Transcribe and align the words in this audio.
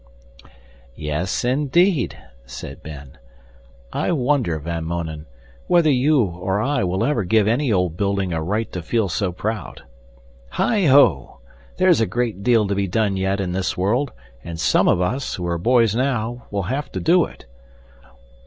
"Yes, 0.95 1.45
indeed," 1.45 2.17
said 2.47 2.81
Ben. 2.81 3.19
"I 3.93 4.11
wonder, 4.11 4.57
Van 4.57 4.83
Mounen, 4.83 5.27
whether 5.67 5.91
you 5.91 6.23
or 6.25 6.59
I 6.59 6.83
will 6.83 7.03
ever 7.05 7.23
give 7.23 7.47
any 7.47 7.71
old 7.71 7.97
building 7.97 8.33
a 8.33 8.41
right 8.41 8.71
to 8.71 8.81
feel 8.81 9.09
so 9.09 9.31
proud. 9.31 9.83
Heigh 10.53 10.85
ho! 10.87 11.37
There's 11.77 12.01
a 12.01 12.07
great 12.07 12.41
deal 12.41 12.65
to 12.67 12.73
be 12.73 12.87
done 12.87 13.15
yet 13.15 13.39
in 13.39 13.51
this 13.51 13.77
world 13.77 14.11
and 14.43 14.59
some 14.59 14.87
of 14.87 14.99
us, 15.01 15.35
who 15.35 15.45
are 15.45 15.59
boys 15.59 15.93
now, 15.93 16.47
will 16.49 16.63
have 16.63 16.91
to 16.93 16.99
do 16.99 17.25
it. 17.25 17.45